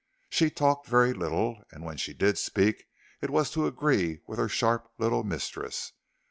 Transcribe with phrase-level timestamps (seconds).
[0.29, 2.85] She talked very little, and when she did speak,
[3.21, 5.91] it was to agree with her sharp little mistress.